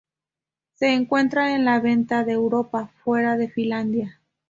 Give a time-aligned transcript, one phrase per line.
[0.73, 4.19] Se encuentra a la venta en Europa, fuera de Finlandia.